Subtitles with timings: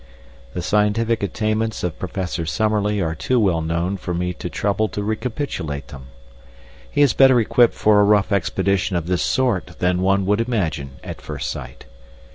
[0.55, 5.03] The scientific attainments of Professor Summerlee are too well known for me to trouble to
[5.03, 6.07] recapitulate them.
[6.89, 10.97] He is better equipped for a rough expedition of this sort than one would imagine
[11.03, 11.85] at first sight.